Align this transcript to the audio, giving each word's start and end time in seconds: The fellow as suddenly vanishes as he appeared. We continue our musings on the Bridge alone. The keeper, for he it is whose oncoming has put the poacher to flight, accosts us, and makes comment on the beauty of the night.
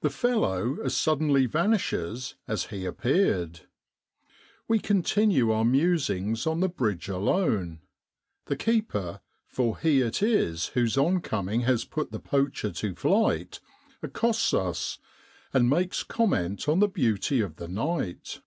The 0.00 0.10
fellow 0.10 0.80
as 0.82 0.96
suddenly 0.96 1.46
vanishes 1.46 2.34
as 2.48 2.70
he 2.74 2.84
appeared. 2.84 3.60
We 4.66 4.80
continue 4.80 5.52
our 5.52 5.64
musings 5.64 6.44
on 6.44 6.58
the 6.58 6.68
Bridge 6.68 7.08
alone. 7.08 7.78
The 8.46 8.56
keeper, 8.56 9.20
for 9.46 9.78
he 9.78 10.00
it 10.00 10.24
is 10.24 10.66
whose 10.74 10.98
oncoming 10.98 11.60
has 11.60 11.84
put 11.84 12.10
the 12.10 12.18
poacher 12.18 12.72
to 12.72 12.96
flight, 12.96 13.60
accosts 14.02 14.52
us, 14.52 14.98
and 15.52 15.70
makes 15.70 16.02
comment 16.02 16.68
on 16.68 16.80
the 16.80 16.88
beauty 16.88 17.40
of 17.40 17.54
the 17.54 17.68
night. 17.68 18.40